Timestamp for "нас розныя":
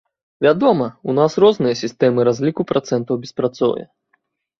1.17-1.75